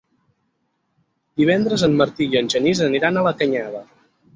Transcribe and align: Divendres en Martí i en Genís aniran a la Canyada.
Divendres 1.43 1.85
en 1.91 1.95
Martí 2.03 2.31
i 2.33 2.43
en 2.43 2.53
Genís 2.57 2.87
aniran 2.91 3.17
a 3.23 3.29
la 3.33 3.39
Canyada. 3.45 3.89